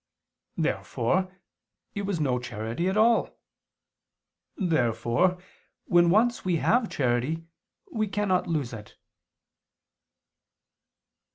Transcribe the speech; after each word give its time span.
]Therefore 0.57 1.31
it 1.93 2.07
was 2.07 2.19
no 2.19 2.39
charity 2.39 2.89
at 2.89 2.97
all. 2.97 3.37
Therefore, 4.57 5.37
when 5.85 6.09
once 6.09 6.43
we 6.43 6.55
have 6.55 6.89
charity, 6.89 7.45
we 7.91 8.07
cannot 8.07 8.47
lose 8.47 8.73
it. 8.73 8.95